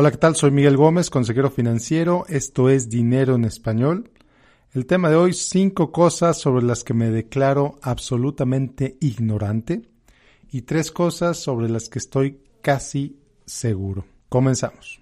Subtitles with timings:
[0.00, 0.34] Hola, ¿qué tal?
[0.34, 2.24] Soy Miguel Gómez, consejero financiero.
[2.30, 4.10] Esto es Dinero en Español.
[4.72, 9.90] El tema de hoy, cinco cosas sobre las que me declaro absolutamente ignorante
[10.50, 14.06] y tres cosas sobre las que estoy casi seguro.
[14.30, 14.99] Comenzamos.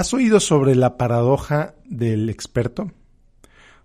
[0.00, 2.90] ¿Has oído sobre la paradoja del experto?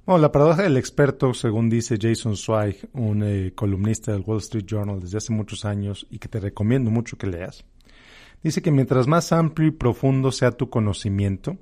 [0.05, 4.63] Bueno, la paradoja del experto, según dice Jason Zweig, un eh, columnista del Wall Street
[4.65, 7.65] Journal desde hace muchos años y que te recomiendo mucho que leas,
[8.41, 11.57] dice que mientras más amplio y profundo sea tu conocimiento,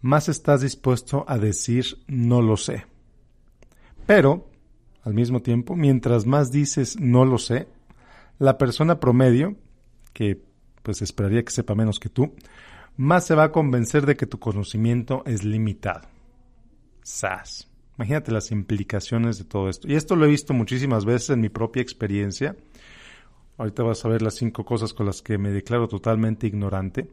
[0.00, 2.86] más estás dispuesto a decir no lo sé.
[4.04, 4.50] Pero,
[5.04, 7.68] al mismo tiempo, mientras más dices no lo sé,
[8.40, 9.54] la persona promedio,
[10.12, 10.42] que
[10.82, 12.34] pues esperaría que sepa menos que tú,
[12.98, 16.08] más se va a convencer de que tu conocimiento es limitado.
[17.02, 17.70] SAS.
[17.96, 19.88] Imagínate las implicaciones de todo esto.
[19.88, 22.56] Y esto lo he visto muchísimas veces en mi propia experiencia.
[23.56, 27.08] Ahorita vas a ver las cinco cosas con las que me declaro totalmente ignorante.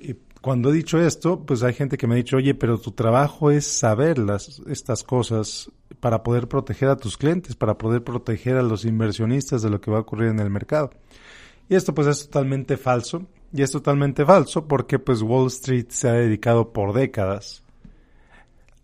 [0.00, 2.92] Y cuando he dicho esto, pues hay gente que me ha dicho, oye, pero tu
[2.92, 8.56] trabajo es saber las, estas cosas para poder proteger a tus clientes, para poder proteger
[8.56, 10.90] a los inversionistas de lo que va a ocurrir en el mercado.
[11.68, 13.26] Y esto pues es totalmente falso.
[13.52, 17.62] Y es totalmente falso porque pues Wall Street se ha dedicado por décadas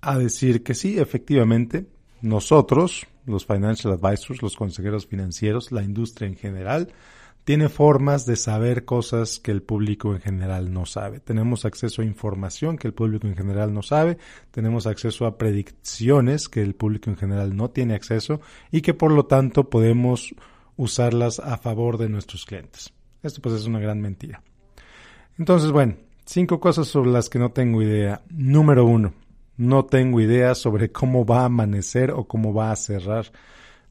[0.01, 1.87] a decir que sí, efectivamente,
[2.23, 6.93] nosotros, los financial advisors, los consejeros financieros, la industria en general,
[7.45, 11.21] tiene formas de saber cosas que el público en general no sabe.
[11.21, 14.19] Tenemos acceso a información que el público en general no sabe,
[14.51, 19.11] tenemos acceso a predicciones que el público en general no tiene acceso y que por
[19.11, 20.35] lo tanto podemos
[20.81, 22.93] usarlas a favor de nuestros clientes.
[23.23, 24.43] Esto pues es una gran mentira.
[25.39, 28.23] Entonces, bueno, cinco cosas sobre las que no tengo idea.
[28.31, 29.13] Número uno,
[29.59, 33.31] no tengo idea sobre cómo va a amanecer o cómo va a cerrar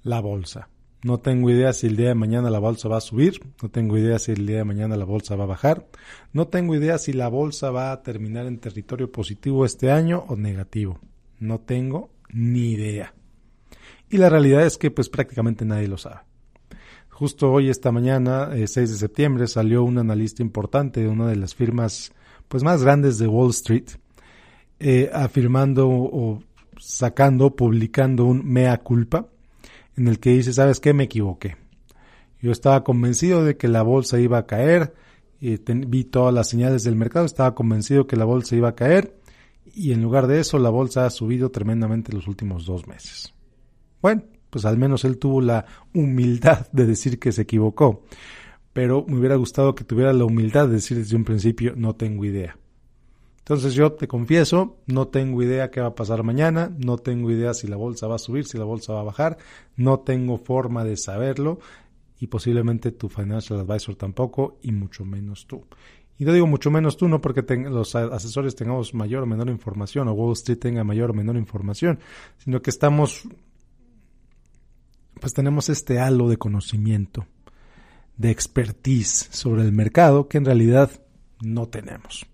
[0.01, 0.69] la bolsa.
[1.03, 3.95] No tengo idea si el día de mañana la bolsa va a subir, no tengo
[3.95, 5.87] idea si el día de mañana la bolsa va a bajar,
[6.33, 10.35] no tengo idea si la bolsa va a terminar en territorio positivo este año o
[10.35, 10.99] negativo.
[11.39, 13.13] No tengo ni idea.
[14.09, 16.28] Y la realidad es que pues prácticamente nadie lo sabe.
[17.19, 21.35] Justo hoy, esta mañana, 6 eh, de septiembre, salió un analista importante de una de
[21.35, 22.13] las firmas
[22.47, 23.89] pues, más grandes de Wall Street,
[24.79, 26.41] eh, afirmando o
[26.77, 29.27] sacando, publicando un mea culpa,
[29.97, 30.93] en el que dice, ¿sabes qué?
[30.93, 31.57] Me equivoqué.
[32.41, 34.93] Yo estaba convencido de que la bolsa iba a caer,
[35.41, 39.13] y vi todas las señales del mercado, estaba convencido que la bolsa iba a caer,
[39.65, 43.33] y en lugar de eso, la bolsa ha subido tremendamente los últimos dos meses.
[44.01, 48.03] Bueno, pues al menos él tuvo la humildad de decir que se equivocó.
[48.73, 52.25] Pero me hubiera gustado que tuviera la humildad de decir desde un principio, no tengo
[52.25, 52.57] idea.
[53.39, 57.55] Entonces yo te confieso, no tengo idea qué va a pasar mañana, no tengo idea
[57.55, 59.37] si la bolsa va a subir, si la bolsa va a bajar,
[59.75, 61.59] no tengo forma de saberlo
[62.19, 65.65] y posiblemente tu financial advisor tampoco y mucho menos tú.
[66.19, 70.09] Y no digo mucho menos tú, no porque los asesores tengamos mayor o menor información
[70.09, 71.97] o Wall Street tenga mayor o menor información,
[72.37, 73.23] sino que estamos
[75.19, 77.25] pues tenemos este halo de conocimiento,
[78.17, 80.89] de expertise sobre el mercado que en realidad
[81.41, 82.25] no tenemos.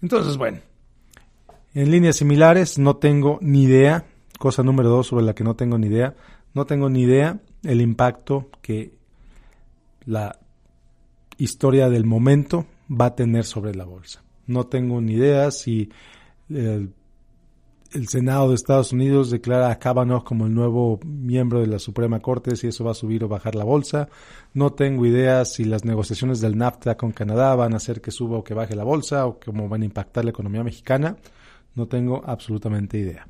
[0.00, 0.60] Entonces, bueno,
[1.74, 4.06] en líneas similares no tengo ni idea,
[4.38, 6.14] cosa número dos sobre la que no tengo ni idea,
[6.54, 8.94] no tengo ni idea el impacto que
[10.04, 10.38] la
[11.36, 14.22] historia del momento va a tener sobre la bolsa.
[14.46, 15.90] No tengo ni idea si
[16.48, 16.94] el
[17.92, 22.20] el Senado de Estados Unidos declara a Kavanaugh como el nuevo miembro de la Suprema
[22.20, 24.08] Corte, si eso va a subir o bajar la bolsa.
[24.52, 28.38] No tengo idea si las negociaciones del NAFTA con Canadá van a hacer que suba
[28.38, 31.16] o que baje la bolsa o cómo van a impactar la economía mexicana.
[31.74, 33.26] No tengo absolutamente idea.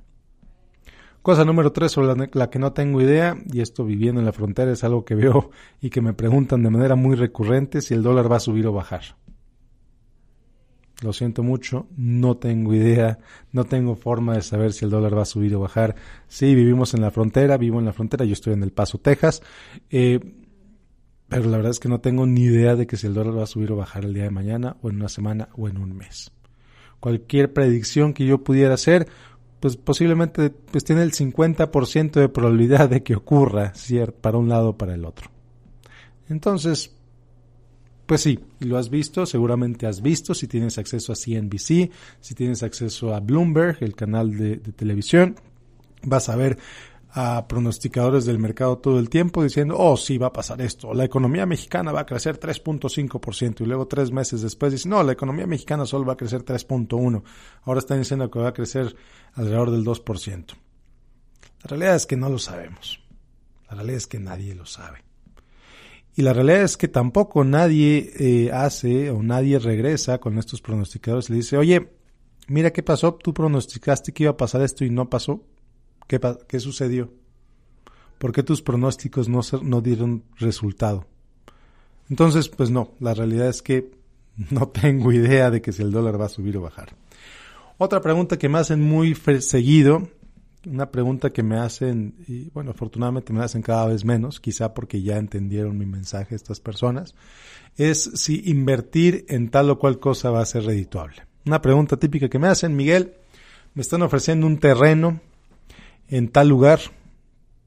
[1.22, 4.32] Cosa número tres sobre la, la, que no tengo idea, y esto viviendo en la
[4.32, 8.02] frontera es algo que veo y que me preguntan de manera muy recurrente si el
[8.02, 9.03] dólar va a subir o bajar.
[11.00, 13.21] Lo siento mucho, no tengo idea,
[13.53, 15.95] no tengo forma de saber si el dólar va a subir o bajar.
[16.27, 19.41] Sí, vivimos en la frontera, vivo en la frontera, yo estoy en El Paso, Texas,
[19.91, 20.18] eh,
[21.28, 23.42] pero la verdad es que no tengo ni idea de que si el dólar va
[23.45, 25.97] a subir o bajar el día de mañana, o en una semana, o en un
[25.97, 26.33] mes.
[26.98, 29.06] Cualquier predicción que yo pudiera hacer,
[29.60, 33.72] pues posiblemente pues tiene el 50% de probabilidad de que ocurra.
[34.21, 35.30] Para un lado o para el otro.
[36.28, 36.97] Entonces,
[38.09, 41.91] pues sí, lo has visto, seguramente has visto, si tienes acceso a CNBC,
[42.21, 45.37] si tienes acceso a Bloomberg, el canal de, televisión,
[46.05, 46.57] vas a ver
[47.10, 51.05] a pronosticadores del mercado todo el tiempo diciendo, oh, sí, va a pasar esto, la
[51.05, 55.47] economía mexicana va a crecer 3.5% y luego tres meses después dicen, no, la economía
[55.47, 57.22] mexicana solo va a crecer 3.1%,
[57.65, 58.97] ahora están diciendo que va a crecer
[59.34, 60.47] alrededor del 2%.
[61.63, 63.01] La realidad es que no lo sabemos,
[63.69, 65.08] la realidad es que nadie lo sabe.
[66.18, 71.30] Y la realidad es que tampoco nadie eh, hace o nadie regresa con estos pronosticadores
[71.30, 71.92] y le dice, oye,
[72.48, 75.44] mira qué pasó, tú pronosticaste que iba a pasar esto y no pasó.
[76.09, 76.18] ¿Qué,
[76.48, 77.12] qué sucedió?
[78.18, 81.06] ¿Por qué tus pronósticos no, no dieron resultado?
[82.10, 83.92] Entonces, pues no, la realidad es que
[84.50, 86.97] no tengo idea de que si el dólar va a subir o bajar.
[87.76, 90.09] Otra pregunta que me hacen muy seguido,
[90.66, 95.03] una pregunta que me hacen, y bueno, afortunadamente me hacen cada vez menos, quizá porque
[95.03, 97.15] ya entendieron mi mensaje estas personas,
[97.77, 101.22] es si invertir en tal o cual cosa va a ser redituable.
[101.47, 103.15] Una pregunta típica que me hacen, Miguel,
[103.75, 105.21] me están ofreciendo un terreno
[106.09, 106.81] en tal lugar,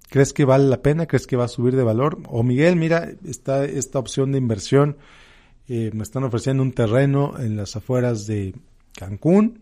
[0.09, 1.07] ¿crees que vale la pena?
[1.07, 2.19] ¿Crees que va a subir de valor?
[2.27, 4.97] O Miguel, mira, está esta opción de inversión,
[5.67, 8.53] eh, me están ofreciendo un terreno en las afueras de
[8.93, 9.61] Cancún,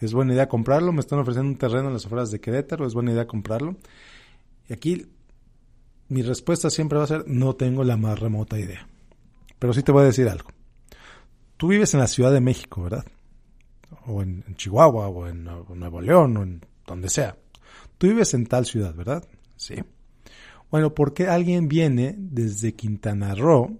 [0.00, 0.92] ¿es buena idea comprarlo?
[0.92, 3.76] Me están ofreciendo un terreno en las afueras de Querétaro, ¿es buena idea comprarlo?
[4.68, 5.06] Y aquí
[6.08, 8.88] mi respuesta siempre va a ser, no tengo la más remota idea.
[9.58, 10.50] Pero sí te voy a decir algo.
[11.56, 13.04] Tú vives en la Ciudad de México, ¿verdad?
[14.06, 17.36] o en, Chihuahua, o en, Nuevo León, o en donde sea.
[17.98, 19.26] Tú vives en tal ciudad, ¿verdad?
[19.56, 19.74] Sí.
[20.70, 23.78] Bueno, ¿por qué alguien viene desde Quintana Roo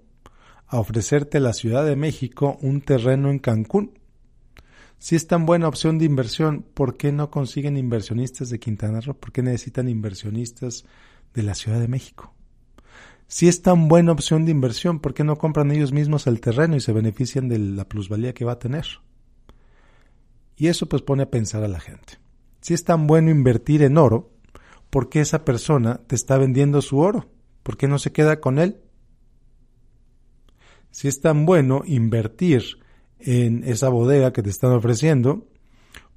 [0.66, 3.98] a ofrecerte la Ciudad de México un terreno en Cancún?
[5.00, 9.14] Si es tan buena opción de inversión, ¿por qué no consiguen inversionistas de Quintana Roo?
[9.14, 10.84] ¿Por qué necesitan inversionistas
[11.32, 12.34] de la Ciudad de México?
[13.26, 16.76] Si es tan buena opción de inversión, ¿por qué no compran ellos mismos el terreno
[16.76, 18.84] y se benefician de la plusvalía que va a tener?
[20.54, 22.18] Y eso pues pone a pensar a la gente.
[22.60, 24.34] Si es tan bueno invertir en oro,
[24.90, 27.30] ¿por qué esa persona te está vendiendo su oro?
[27.62, 28.82] ¿Por qué no se queda con él?
[30.90, 32.79] Si es tan bueno invertir
[33.20, 35.46] en esa bodega que te están ofreciendo,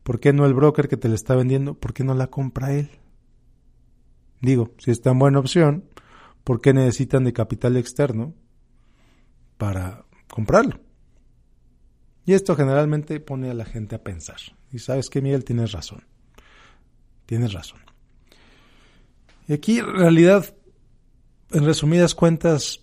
[0.04, 1.76] ¿por qué no el broker que te la está vendiendo?
[1.76, 2.90] ¿Por qué no la compra él?
[4.42, 5.86] Digo, si es tan buena opción,
[6.44, 8.34] ¿por qué necesitan de capital externo
[9.58, 10.80] para comprarlo?
[12.26, 14.38] Y esto generalmente pone a la gente a pensar.
[14.72, 16.04] Y sabes que Miguel tienes razón.
[17.26, 17.80] Tienes razón.
[19.48, 20.56] Y aquí en realidad,
[21.52, 22.82] en resumidas cuentas,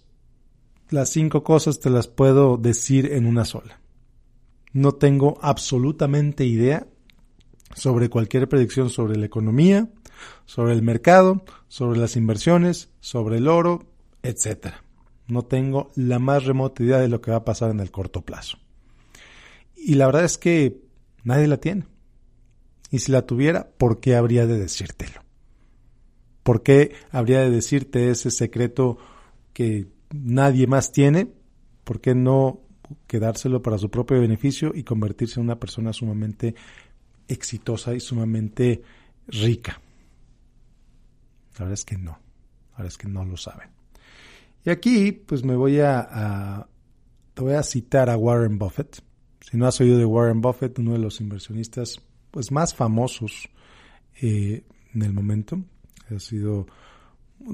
[0.91, 3.80] las cinco cosas te las puedo decir en una sola.
[4.73, 6.87] No tengo absolutamente idea
[7.75, 9.89] sobre cualquier predicción sobre la economía,
[10.45, 13.87] sobre el mercado, sobre las inversiones, sobre el oro,
[14.23, 14.75] etc.
[15.27, 18.23] No tengo la más remota idea de lo que va a pasar en el corto
[18.23, 18.59] plazo.
[19.77, 20.83] Y la verdad es que
[21.25, 21.87] nadie la tiene.
[22.91, 25.23] Y si la tuviera, ¿por qué habría de decírtelo?
[26.43, 28.99] ¿Por qué habría de decirte ese secreto
[29.53, 31.33] que nadie más tiene?
[31.85, 32.63] ¿Por qué no
[33.07, 36.55] quedárselo para su propio beneficio y convertirse en una persona sumamente
[37.29, 38.83] exitosa y sumamente
[39.29, 39.81] rica?
[41.55, 42.13] La verdad es que no.
[42.73, 43.69] La verdad es que no lo saben.
[44.65, 46.67] Y aquí, pues me voy a,
[47.35, 49.03] te voy a citar a Warren Buffett
[49.41, 52.01] si no has oído de Warren Buffett, uno de los inversionistas
[52.31, 53.49] pues más famosos
[54.21, 54.65] eh,
[54.95, 55.61] en el momento,
[56.15, 56.67] ha sido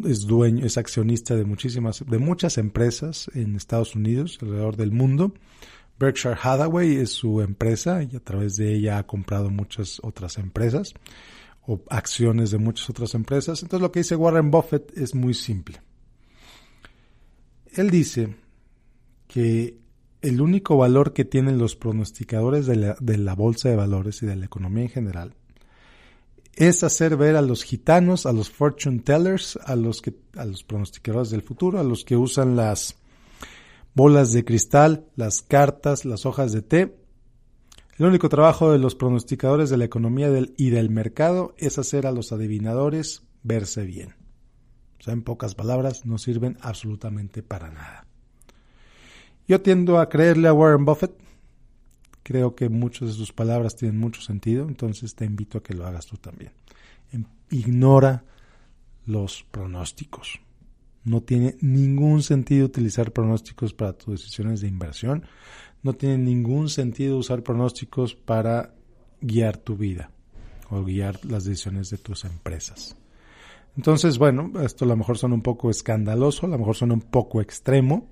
[0.05, 5.33] es dueño, es accionista de muchísimas, de muchas empresas en Estados Unidos, alrededor del mundo.
[5.99, 10.93] Berkshire Hathaway es su empresa y a través de ella ha comprado muchas otras empresas
[11.67, 13.63] o acciones de muchas otras empresas.
[13.63, 15.81] Entonces lo que dice Warren Buffett es muy simple.
[17.73, 18.37] Él dice
[19.27, 19.79] que
[20.23, 22.77] el único valor que tienen los pronosticadores de
[23.19, 25.35] la, bolsa de valores y de la economía en general
[26.57, 30.65] es hacer ver a los gitanos, a los fortune tellers, a los que, a los
[30.65, 32.97] pronosticadores del futuro, a los que usan las
[33.95, 36.97] bolas de cristal, las cartas, las hojas de té.
[37.99, 42.13] El único trabajo de los pronosticadores de la economía y del mercado es hacer a
[42.13, 44.15] los adivinadores verse bien.
[44.99, 48.07] O sea, en pocas palabras, no sirven absolutamente para nada.
[49.47, 51.13] Yo tiendo a creerle a Warren Buffett.
[52.27, 55.87] Creo que muchas de sus palabras tienen mucho sentido, entonces te invito a que lo
[55.87, 56.51] hagas tú también.
[57.13, 58.25] Em, ignora
[59.07, 60.41] los pronósticos.
[61.05, 65.25] No tiene ningún sentido utilizar pronósticos para tus decisiones de inversión.
[65.85, 68.75] No tiene ningún sentido usar pronósticos para
[69.21, 70.11] guiar tu vida
[70.71, 72.97] o guiar las decisiones de tus empresas.
[73.77, 77.03] Entonces, bueno, esto a lo mejor suena un poco escandaloso, a lo mejor suena un
[77.03, 78.09] poco extremo,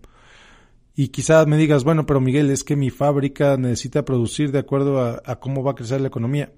[0.94, 5.00] y quizás me digas, bueno, pero Miguel, es que mi fábrica necesita producir de acuerdo
[5.00, 6.52] a, cómo va a crecer la economía.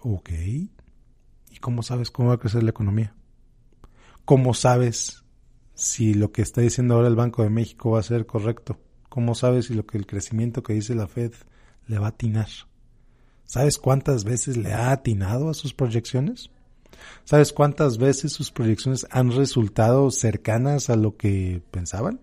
[0.00, 0.30] Ok.
[0.30, 3.14] ¿Y cómo sabes cómo va a crecer la economía?
[4.26, 5.22] ¿cómo sabes
[5.74, 8.78] si lo que está diciendo ahora el Banco de México va a ser correcto?
[9.08, 11.32] ¿Cómo sabes si lo que el crecimiento que dice la Fed
[11.86, 12.48] le va a atinar?
[13.44, 16.50] ¿Sabes cuántas veces le ha atinado a sus proyecciones?
[17.24, 22.20] ¿Sabes cuántas veces sus proyecciones han resultado cercanas a lo que pensaban?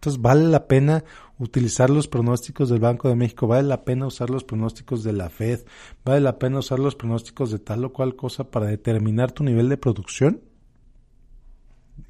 [0.00, 1.04] Entonces vale la pena
[1.38, 5.28] utilizar los pronósticos del Banco de México, vale la pena usar los pronósticos de la
[5.28, 5.60] Fed,
[6.06, 9.68] vale la pena usar los pronósticos de tal o cual cosa para determinar tu nivel
[9.68, 10.40] de producción.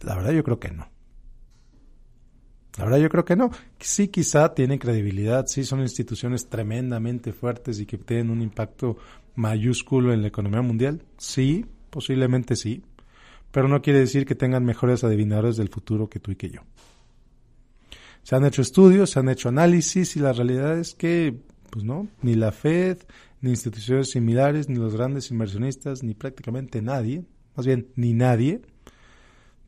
[0.03, 0.89] La verdad yo creo que no.
[2.79, 3.51] La verdad yo creo que no.
[3.81, 8.99] Sí quizá tienen credibilidad, sí son instituciones tremendamente fuertes y que tienen un impacto
[9.35, 11.03] mayúsculo en la economía mundial.
[11.19, 12.85] Sí, posiblemente sí.
[13.51, 16.61] Pero no quiere decir que tengan mejores adivinadores del futuro que tú y que yo.
[18.23, 22.09] Se han hecho estudios, se han hecho análisis y la realidad es que, pues no,
[22.23, 22.99] ni la Fed,
[23.41, 27.25] ni instituciones similares, ni los grandes inversionistas, ni prácticamente nadie,
[27.57, 28.61] más bien ni nadie,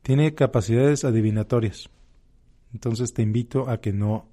[0.01, 1.89] tiene capacidades adivinatorias.
[2.73, 4.29] Entonces te invito a que no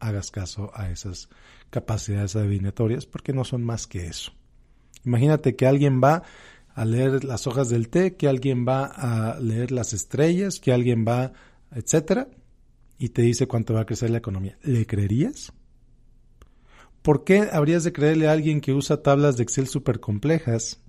[0.00, 1.28] hagas caso a esas
[1.70, 4.32] capacidades adivinatorias porque no son más que eso.
[5.04, 6.22] Imagínate que alguien va
[6.74, 11.04] a leer las hojas del té, que alguien va a leer las estrellas, que alguien
[11.06, 11.32] va,
[11.70, 12.28] etcétera,
[12.98, 14.58] y te dice cuánto va a crecer la economía.
[14.62, 15.52] ¿Le creerías?
[17.02, 20.80] ¿Por qué habrías de creerle a alguien que usa tablas de Excel súper complejas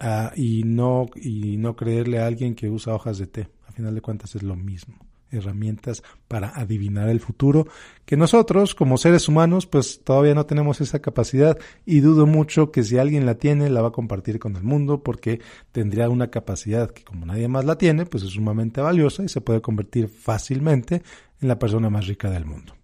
[0.00, 3.48] ah, y, no, y no creerle a alguien que usa hojas de té?
[3.66, 4.96] A final de cuentas es lo mismo
[5.30, 7.66] herramientas para adivinar el futuro,
[8.04, 12.82] que nosotros como seres humanos pues todavía no tenemos esa capacidad y dudo mucho que
[12.82, 15.40] si alguien la tiene la va a compartir con el mundo porque
[15.72, 19.40] tendría una capacidad que como nadie más la tiene pues es sumamente valiosa y se
[19.40, 21.02] puede convertir fácilmente
[21.40, 22.74] en la persona más rica del mundo.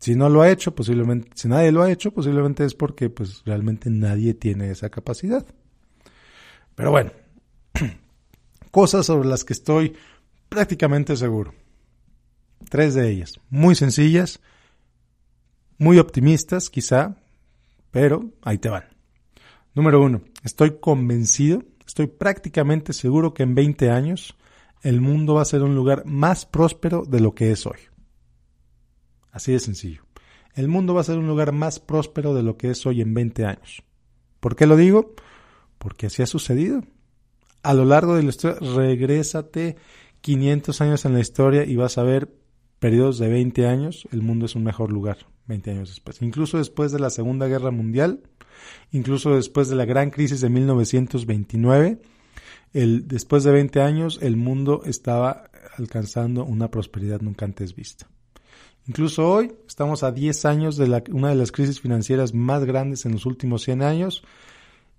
[0.00, 3.42] Si no lo ha hecho, posiblemente, si nadie lo ha hecho, posiblemente es porque pues
[3.44, 5.44] realmente nadie tiene esa capacidad.
[6.74, 7.12] Pero bueno,
[8.70, 9.94] cosas sobre las que estoy
[10.50, 11.54] prácticamente seguro.
[12.68, 14.40] Tres de ellas, muy sencillas,
[15.78, 17.16] muy optimistas quizá,
[17.90, 18.84] pero ahí te van.
[19.74, 24.36] Número uno, estoy convencido, estoy prácticamente seguro que en 20 años
[24.82, 27.78] el mundo va a ser un lugar más próspero de lo que es hoy.
[29.32, 30.02] Así de sencillo.
[30.54, 33.14] El mundo va a ser un lugar más próspero de lo que es hoy en
[33.14, 33.82] 20 años.
[34.40, 35.14] ¿Por qué lo digo?
[35.78, 36.82] Porque así ha sucedido.
[37.62, 39.76] A lo largo de la historia, regrésate
[40.20, 42.28] 500 años en la historia y vas a ver
[42.78, 46.20] periodos de 20 años, el mundo es un mejor lugar 20 años después.
[46.22, 48.22] Incluso después de la Segunda Guerra Mundial,
[48.90, 52.00] incluso después de la gran crisis de 1929,
[52.72, 58.08] el, después de 20 años el mundo estaba alcanzando una prosperidad nunca antes vista.
[58.86, 63.04] Incluso hoy estamos a 10 años de la, una de las crisis financieras más grandes
[63.04, 64.22] en los últimos 100 años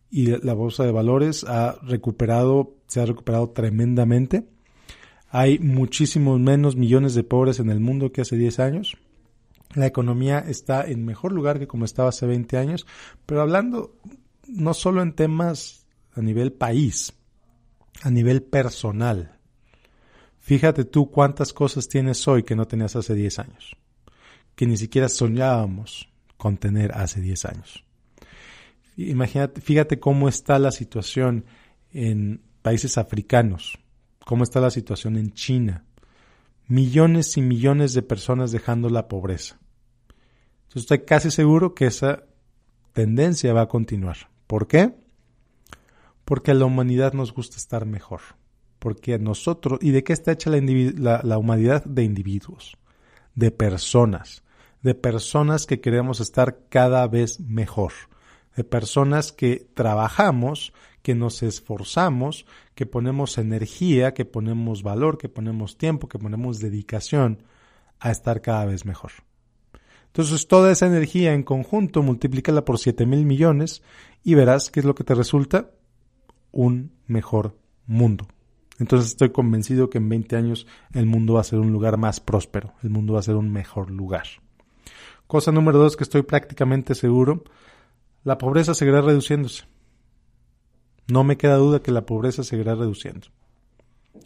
[0.10, 4.46] y la bolsa de valores ha recuperado, se ha recuperado tremendamente
[5.34, 8.98] hay muchísimos menos millones de pobres en el mundo que hace 10 años.
[9.74, 12.86] La economía está en mejor lugar que como estaba hace 20 años,
[13.26, 13.96] pero hablando
[14.48, 17.14] no solo en temas a nivel país,
[18.02, 19.38] a nivel personal.
[20.40, 23.78] Fíjate tú cuántas cosas tienes hoy que no tenías hace 10 años,
[24.56, 27.86] que ni siquiera soñábamos con tener hace 10 años.
[29.62, 31.46] Fíjate cómo está la situación
[31.94, 33.80] en países africanos,
[34.26, 35.86] cómo está la situación en China.
[36.68, 39.60] Millones y millones de personas dejando la pobreza.
[40.64, 42.24] Entonces estoy casi seguro que esa
[42.94, 44.30] tendencia va a continuar.
[44.48, 44.96] ¿Por qué?
[46.24, 48.22] Porque a la humanidad nos gusta estar mejor.
[48.80, 51.84] Porque nosotros, ¿y de qué está hecha la humanidad?
[51.86, 52.78] De individuos,
[53.36, 54.44] de personas,
[54.82, 57.92] de personas que queremos estar cada vez mejor,
[58.56, 65.78] de personas que trabajamos que nos esforzamos, que ponemos energía, que ponemos valor, que ponemos
[65.78, 67.44] tiempo, que ponemos dedicación
[68.00, 69.12] a estar cada vez mejor.
[70.08, 73.82] Entonces toda esa energía en conjunto multiplícala por 7 mil millones
[74.24, 75.72] y verás qué es lo que te resulta
[76.52, 77.56] un mejor
[77.88, 78.28] mundo.
[78.78, 82.20] Entonces estoy convencido que en 20 años el mundo va a ser un lugar más
[82.20, 84.26] próspero, el mundo va a ser un mejor lugar.
[85.28, 87.44] Cosa número dos que estoy prácticamente seguro,
[88.24, 89.64] la pobreza seguirá reduciéndose.
[91.08, 93.28] No me queda duda que la pobreza seguirá reduciendo.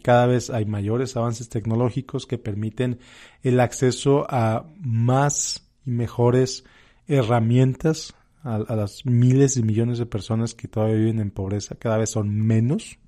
[0.02, 2.98] Cada vez hay mayores avances tecnológicos que permiten
[3.42, 6.64] el acceso a más y mejores
[7.06, 11.74] herramientas a, las miles y millones de personas que todavía viven en pobreza.
[11.76, 12.98] Cada vez son menos.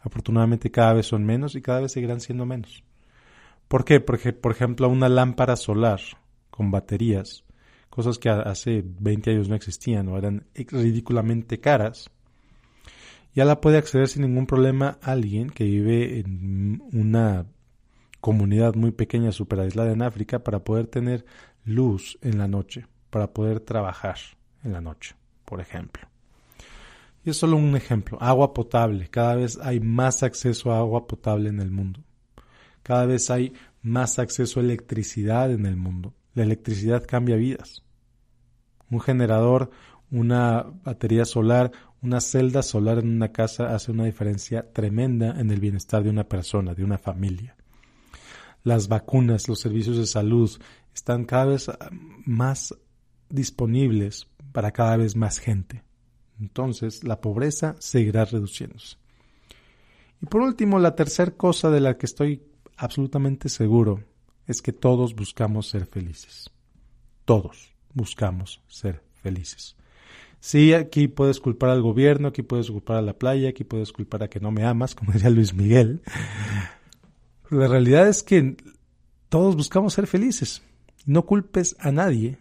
[0.00, 2.84] Afortunadamente cada vez son menos y cada vez seguirán siendo menos.
[3.66, 4.00] ¿Por qué?
[4.00, 6.00] Porque, por ejemplo, una lámpara solar
[6.50, 7.44] con baterías,
[7.90, 12.10] cosas que hace 20 años no existían o eran ridículamente caras,
[13.34, 17.46] ya la puede acceder sin ningún problema alguien que vive en una
[18.20, 21.24] comunidad muy pequeña, super aislada en África, para poder tener
[21.64, 24.16] luz en la noche, para poder trabajar
[24.64, 26.08] en la noche, por ejemplo.
[27.24, 28.18] Y es solo un ejemplo.
[28.20, 29.08] Agua potable.
[29.08, 32.00] Cada vez hay más acceso a agua potable en el mundo.
[32.82, 36.14] Cada vez hay más acceso a electricidad en el mundo.
[36.34, 37.84] La electricidad cambia vidas.
[38.90, 39.70] Un generador,
[40.10, 45.60] una batería solar, una celda solar en una casa hace una diferencia tremenda en el
[45.60, 47.56] bienestar de una persona, de una familia.
[48.62, 50.50] Las vacunas, los servicios de salud
[50.94, 51.70] están cada vez
[52.24, 52.74] más
[53.28, 55.82] disponibles para cada vez más gente.
[56.40, 58.96] Entonces la pobreza seguirá reduciéndose.
[60.20, 62.42] Y por último, la tercera cosa de la que estoy
[62.76, 64.04] absolutamente seguro
[64.46, 66.50] es que todos buscamos ser felices.
[67.24, 69.76] Todos buscamos ser felices.
[70.40, 74.22] Sí, aquí puedes culpar al gobierno, aquí puedes culpar a la playa, aquí puedes culpar
[74.22, 76.02] a que no me amas, como diría Luis Miguel.
[77.50, 78.56] la realidad es que
[79.28, 80.62] todos buscamos ser felices.
[81.06, 82.38] No culpes a nadie.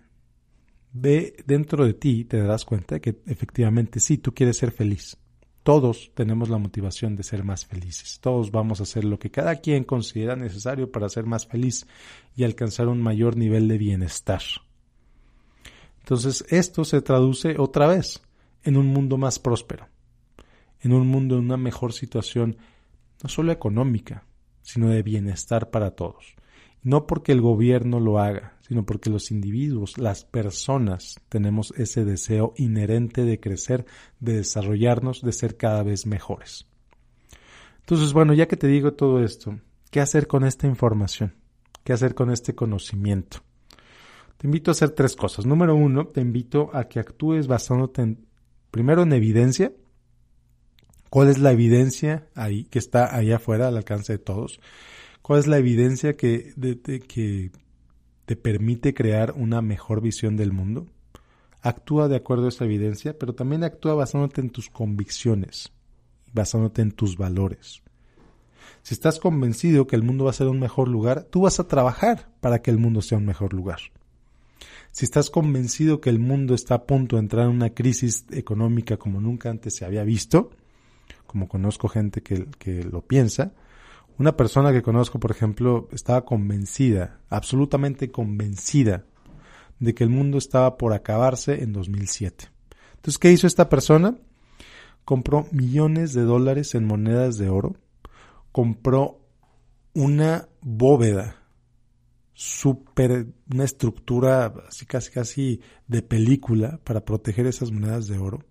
[0.93, 4.71] Ve dentro de ti y te darás cuenta de que efectivamente sí, tú quieres ser
[4.71, 5.17] feliz.
[5.63, 8.19] Todos tenemos la motivación de ser más felices.
[8.21, 11.85] Todos vamos a hacer lo que cada quien considera necesario para ser más feliz
[12.37, 14.41] y alcanzar un mayor nivel de bienestar.
[16.07, 18.21] Entonces esto se traduce otra vez
[18.63, 19.89] en un mundo más próspero,
[20.79, 22.55] en un mundo en una mejor situación,
[23.21, 24.23] no solo económica,
[24.61, 26.37] sino de bienestar para todos.
[26.81, 32.53] No porque el gobierno lo haga, sino porque los individuos, las personas, tenemos ese deseo
[32.55, 33.85] inherente de crecer,
[34.21, 36.67] de desarrollarnos, de ser cada vez mejores.
[37.81, 39.59] Entonces, bueno, ya que te digo todo esto,
[39.91, 41.35] ¿qué hacer con esta información?
[41.83, 43.39] ¿Qué hacer con este conocimiento?
[44.37, 45.45] Te invito a hacer tres cosas.
[45.45, 48.27] Número uno, te invito a que actúes basándote en,
[48.69, 49.71] primero en evidencia.
[51.09, 54.59] ¿Cuál es la evidencia ahí que está ahí afuera al alcance de todos?
[55.21, 56.53] ¿Cuál es la evidencia que,
[57.07, 57.51] que
[58.25, 60.87] te permite crear una mejor visión del mundo?
[61.61, 65.71] Actúa de acuerdo a esa evidencia, pero también actúa basándote en tus convicciones,
[66.31, 67.81] basándote en tus valores.
[68.83, 71.67] Si estás convencido que el mundo va a ser un mejor lugar, tú vas a
[71.67, 73.79] trabajar para que el mundo sea un mejor lugar.
[74.91, 78.97] Si estás convencido que el mundo está a punto de entrar en una crisis económica
[78.97, 80.51] como nunca antes se había visto,
[81.25, 83.53] como conozco gente que, que lo piensa,
[84.17, 89.03] una persona que conozco, por ejemplo, estaba convencida, absolutamente convencida,
[89.79, 92.45] de que el mundo estaba por acabarse en 2007.
[92.95, 94.17] Entonces, ¿qué hizo esta persona?
[95.05, 97.75] Compró millones de dólares en monedas de oro,
[98.51, 99.21] compró
[99.93, 101.46] una bóveda
[102.39, 108.45] súper, una estructura así casi casi de película para proteger esas monedas de oro.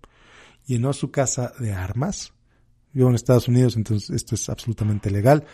[0.67, 2.33] Llenó su casa de armas.
[2.93, 5.45] Vivo en Estados Unidos, entonces esto es absolutamente legal.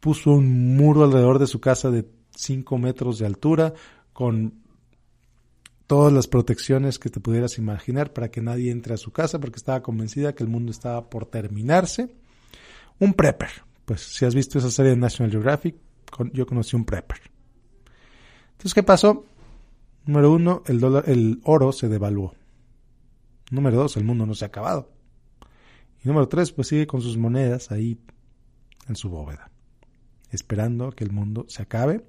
[0.00, 3.74] Puso un muro alrededor de su casa de 5 metros de altura
[4.14, 4.54] con
[5.86, 9.58] todas las protecciones que te pudieras imaginar para que nadie entre a su casa porque
[9.58, 12.16] estaba convencida que el mundo estaba por terminarse.
[13.00, 13.50] Un prepper.
[13.84, 15.76] Pues si has visto esa serie de National Geographic,
[16.32, 17.35] yo conocí un prepper
[18.56, 19.26] entonces, ¿qué pasó?
[20.06, 22.34] Número uno, el, dólar, el oro se devaluó.
[23.50, 24.88] Número dos, el mundo no se ha acabado.
[26.02, 27.98] Y número tres, pues sigue con sus monedas ahí
[28.88, 29.50] en su bóveda,
[30.30, 32.04] esperando que el mundo se acabe,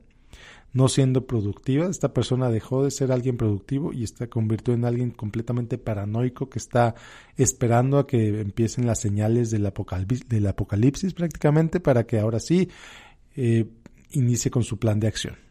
[0.72, 1.88] no siendo productiva.
[1.88, 6.60] Esta persona dejó de ser alguien productivo y está convirtió en alguien completamente paranoico que
[6.60, 6.96] está
[7.36, 12.70] esperando a que empiecen las señales del apocalipsis, apocalipsis prácticamente para que ahora sí
[13.36, 13.66] eh,
[14.12, 15.47] inicie con su plan de acción.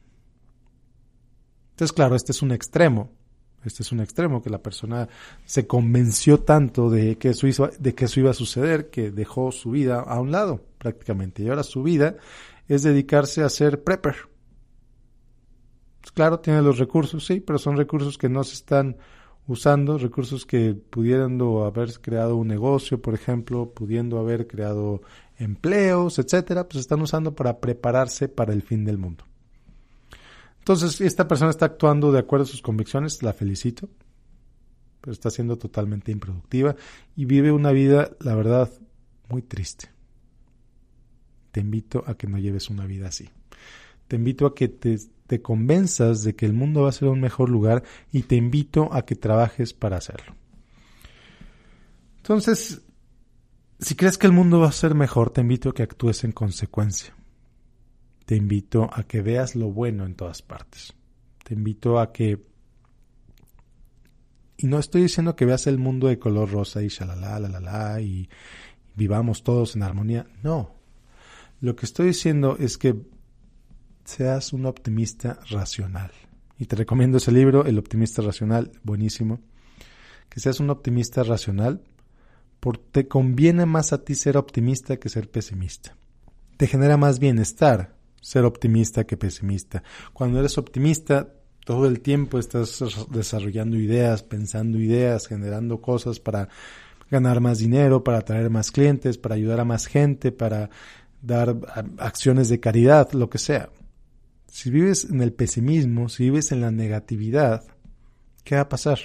[1.76, 3.10] Entonces, claro, este es un extremo.
[3.62, 5.10] Este es un extremo que la persona
[5.44, 9.72] se convenció tanto de que, eso de que eso iba a suceder que dejó su
[9.72, 11.42] vida a un lado prácticamente.
[11.42, 12.16] Y ahora su vida
[12.66, 14.16] es dedicarse a ser prepper.
[16.00, 18.96] Pues claro, tiene los recursos, sí, pero son recursos que no se están
[19.46, 25.02] usando, recursos que pudiendo haber creado un negocio, por ejemplo, pudiendo haber creado
[25.36, 29.24] empleos, etcétera, pues están usando para prepararse para el fin del mundo.
[30.66, 33.88] Entonces, esta persona está actuando de acuerdo a sus convicciones, la felicito,
[35.00, 36.74] pero está siendo totalmente improductiva
[37.14, 38.68] y vive una vida, la verdad,
[39.28, 39.90] muy triste.
[41.52, 43.30] Te invito a que no lleves una vida así.
[44.08, 44.98] Te invito a que te,
[45.28, 48.92] te convenzas de que el mundo va a ser un mejor lugar y te invito
[48.92, 50.34] a que trabajes para hacerlo.
[52.16, 52.82] Entonces,
[53.78, 56.32] si crees que el mundo va a ser mejor, te invito a que actúes en
[56.32, 57.14] consecuencia
[58.26, 60.92] te invito a que veas lo bueno en todas partes.
[61.44, 62.44] Te invito a que
[64.58, 68.28] Y no estoy diciendo que veas el mundo de color rosa y shalala, la, y
[68.94, 70.26] vivamos todos en armonía.
[70.42, 70.74] No.
[71.60, 72.96] Lo que estoy diciendo es que
[74.04, 76.10] seas un optimista racional.
[76.58, 79.40] Y te recomiendo ese libro, El optimista racional, buenísimo.
[80.30, 81.82] Que seas un optimista racional
[82.58, 85.96] porque te conviene más a ti ser optimista que ser pesimista.
[86.56, 87.95] Te genera más bienestar
[88.26, 89.84] ser optimista que pesimista.
[90.12, 91.28] Cuando eres optimista,
[91.64, 96.48] todo el tiempo estás desarrollando ideas, pensando ideas, generando cosas para
[97.08, 100.70] ganar más dinero, para atraer más clientes, para ayudar a más gente, para
[101.22, 101.56] dar
[101.98, 103.70] acciones de caridad, lo que sea.
[104.48, 107.62] Si vives en el pesimismo, si vives en la negatividad,
[108.42, 108.98] ¿qué va a pasar?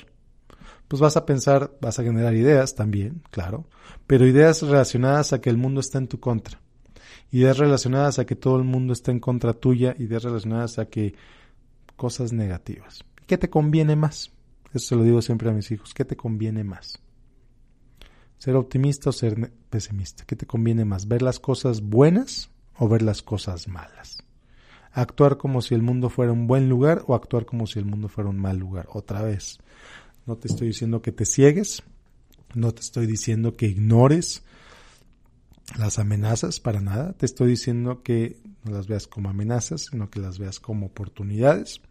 [0.88, 3.68] Pues vas a pensar, vas a generar ideas también, claro,
[4.08, 6.61] pero ideas relacionadas a que el mundo está en tu contra
[7.32, 11.16] ideas relacionadas a que todo el mundo está en contra tuya, ideas relacionadas a que
[11.96, 13.04] cosas negativas.
[13.28, 14.32] ¿Qué te conviene más?
[14.74, 15.94] Eso se lo digo siempre a mis hijos.
[15.94, 17.00] ¿Qué te conviene más?
[18.38, 20.26] ¿Ser optimista o ser pesimista?
[20.26, 21.08] ¿Qué te conviene más?
[21.08, 24.24] ¿Ver las cosas buenas o ver las cosas malas?
[24.92, 28.10] ¿Actuar como si el mundo fuera un buen lugar o actuar como si el mundo
[28.10, 28.88] fuera un mal lugar?
[28.92, 29.60] Otra vez,
[30.26, 31.84] no te estoy diciendo que te ciegues,
[32.56, 34.44] no te estoy diciendo que ignores
[35.78, 37.14] las amenazas para nada.
[37.14, 41.82] Te estoy diciendo que no las veas como amenazas, sino que las veas como oportunidades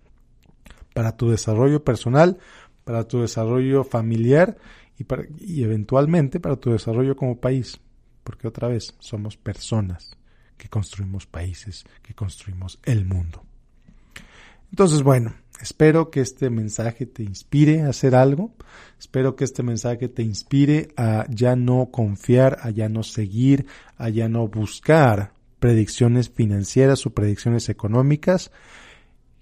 [0.95, 2.39] para tu desarrollo personal,
[2.85, 4.57] para tu desarrollo familiar
[4.99, 7.81] y, para, y eventualmente para tu desarrollo como país.
[8.25, 10.17] Porque otra vez somos personas
[10.57, 13.43] que construimos países, que construimos el mundo.
[14.71, 18.55] Entonces, bueno, Espero que este mensaje te inspire a hacer algo.
[18.99, 24.09] Espero que este mensaje te inspire a ya no confiar, a ya no seguir, a
[24.09, 28.51] ya no buscar predicciones financieras o predicciones económicas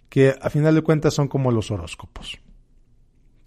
[0.09, 2.39] que a final de cuentas son como los horóscopos.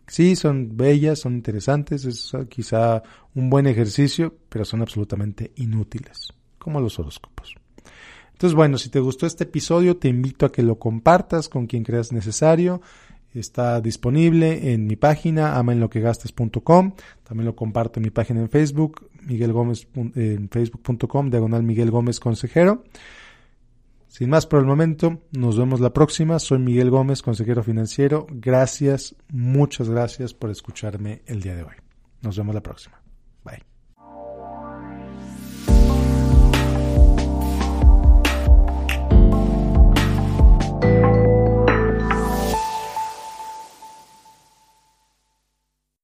[0.07, 3.01] Sí, son bellas, son interesantes, es quizá
[3.33, 7.60] un buen ejercicio, pero son absolutamente inútiles, como los horóscopos.
[8.41, 11.83] Entonces, bueno, si te gustó este episodio, te invito a que lo compartas con quien
[11.83, 12.81] creas necesario.
[13.35, 16.93] Está disponible en mi página, amenloquegastes.com.
[17.23, 22.19] También lo comparto en mi página en Facebook, Miguel Gómez, en facebook.com, diagonal Miguel Gómez
[22.19, 22.83] Consejero.
[24.07, 26.39] Sin más por el momento, nos vemos la próxima.
[26.39, 28.25] Soy Miguel Gómez, consejero financiero.
[28.27, 31.75] Gracias, muchas gracias por escucharme el día de hoy.
[32.23, 32.99] Nos vemos la próxima.
[33.45, 33.70] Bye.